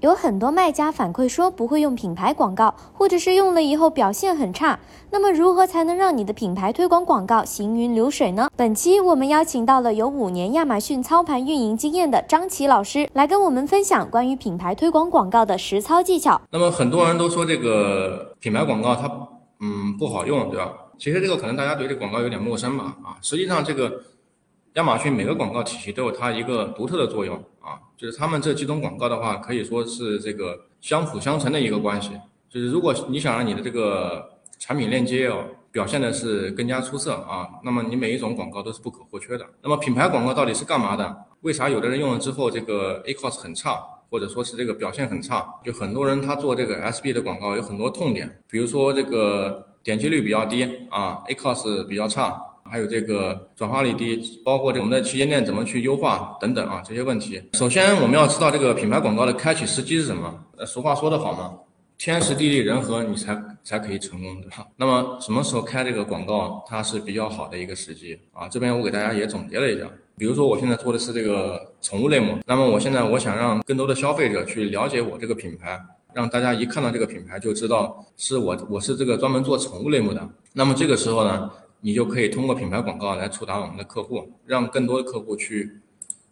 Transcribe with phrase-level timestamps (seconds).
[0.00, 4.78] 有很多卖家反馈说不会用品牌广告，或者是用了以后表现很差。
[5.10, 8.48] 那么如何才能让你的品牌推广广告行云流水呢？
[8.56, 16.40] 本期我们邀请到了有五年亚马逊操盘运营经验的张琪老师，来跟我们分享关于品牌推广广告的实操技巧。
[16.50, 19.06] 那么很多人都说这个品牌广告它
[19.60, 20.72] 嗯不好用，对吧？
[20.98, 22.96] 其实这个可能大家对这广告有点陌生吧？
[23.04, 23.92] 啊，实际上这个。
[24.74, 32.12] 亚马逊每个广告体系都有它一个独特的作用啊，就是他们这几种广告的话，可以说是这个相辅相成的一个关系。
[32.48, 39.44] 就是如果你想让你的这个产品链接哦表现的是更加出色啊，那么你每一种广告都是不可或缺的。
[39.62, 41.16] 那么品牌广告到底是干嘛的？
[41.40, 45.46] 为啥有的人用了之后这个 ACOS 很差，或者说是这个表现很差？
[45.64, 52.40] 就很多人他做这个 SB 的广告有很多痛点，比如说这个点击率比较低啊，ACOS 比较差。
[52.70, 57.42] 还有这个转化率低，包括这我们的旗舰店怎么去优化等等啊这些问题。
[57.54, 60.32] 首先我们要知道这个品牌广告的开启时机是什么。
[60.56, 61.58] 呃，俗话说得好嘛，
[61.98, 64.64] 天时地利人和，你才才可以成功对吧。
[64.76, 68.48] 那么什么时候开这个广告，它是比较好的一个时机啊？
[68.48, 69.86] 这边我给大家也总结了一下。
[70.16, 75.80] 比如说我现在做的是这个宠物类目，那么我现在我想让更多的消费者去了解我这个品牌，
[76.12, 80.28] 让大家一看到这个品牌就知道是我我是这个专门做宠物类目的。
[80.52, 81.50] 那么这个时候呢？
[81.80, 85.80] 你就可以通过品牌广告来触达我们的客户，让更多的客户去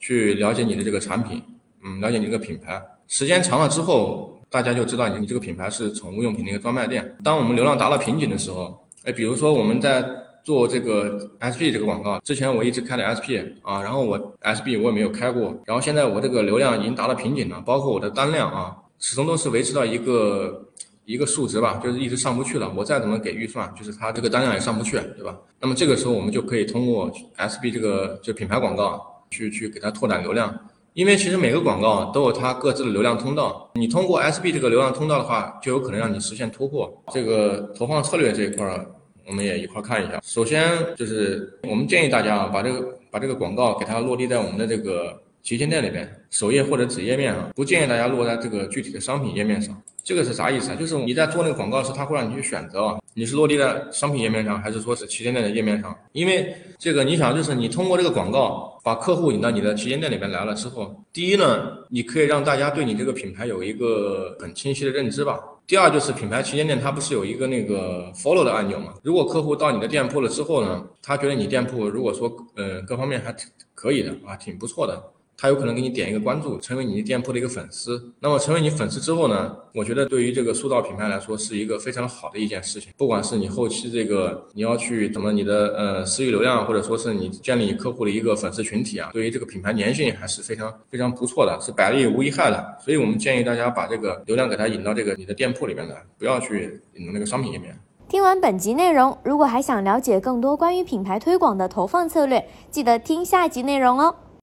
[0.00, 1.42] 去了解你的这个产品，
[1.84, 2.82] 嗯，了解你这个品牌。
[3.06, 7.16] 时间长了之后，大家就知道你你这个品牌是宠物用品的一个专卖店。
[7.22, 10.04] 当我们流量达到瓶颈的时候，哎，比如说我们在
[10.42, 20.62] 做这个 SP 这个广告之前，我一直开的 SP 啊，然后我 SP 我也没有开过，然后现在我这个流量已经达到瓶颈了，包括我的单量啊，始终都是维持到一个。
[21.06, 22.70] 一个数值吧，就是一直上不去了。
[22.76, 25.38] 我再怎么给预算，就是它这个单量也上不去，对吧？
[25.60, 30.52] 那么这个时候我们就可以通过 SB 这个就品牌广告去去给它拓展流量，
[30.94, 33.70] 因为其实每个广告都有它各自的流量通道。
[33.74, 36.92] 你通过 SB 这个流量通道的话，就有可能让你实现突破。
[37.12, 38.84] 这个投放策略这一块儿，
[39.28, 40.20] 我们也一块儿看一下。
[40.24, 45.16] 首先就是我们建议大家啊，把这个把这个广告给它落地在我们的这个
[45.46, 49.80] 旗舰店里边首页或者子页面上，不建议大家落在这个具体的商品页面上。
[50.02, 50.74] 这个是啥意思啊？
[50.74, 55.96] 就是你在做那个广告时，他会让你去选择啊，你是落地在商品页面上，还是说是旗舰店的页面上？
[56.10, 65.38] 因为这个你想，就是你通过这个广告把客户引到你的旗舰店里面来了之后，第一呢，你可以让大家对你这个品牌有一个很清晰的认知吧。
[65.64, 68.94] 第二就是品牌旗舰店它不是有一个那个 follow 的按钮吗？
[69.04, 75.00] 如果客户到你的店铺了之后呢，他觉得你店铺如果说呃各方面还挺可以的啊，挺不错的。
[75.38, 78.12] 他有可能给你点一个关注，成为你店铺的一个粉丝。
[78.20, 79.54] 那么成为你粉丝之后呢？
[79.74, 82.90] 我觉得对于这个塑造品牌来说是一个非常好的一件事情。
[82.96, 92.78] 不管是你后期这个你要去怎么你的呃私域流量，或者说是你建立客户的一个粉丝群体啊，对于这个品牌粘性还是非常非常不错的，是百利无一害的。
[92.82, 97.78] 所以我们建议大家把这个流量给它引到这个你的店铺里面来，不要去引那个商品页面。
[98.08, 104.14] 听完本集内容，如果还想了解更多关于品牌推广的投放策略，记得听下集内容哦。